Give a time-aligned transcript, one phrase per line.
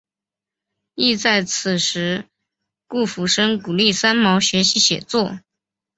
[0.95, 2.25] 亦在此时
[2.87, 5.37] 顾福生鼓励三毛学习写作。